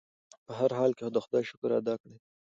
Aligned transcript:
په 0.45 0.51
هر 0.59 0.71
حال 0.77 0.91
کې 0.97 1.03
د 1.15 1.17
خدای 1.25 1.43
شکر 1.49 1.71
ادا 1.79 1.95
کړئ. 2.01 2.17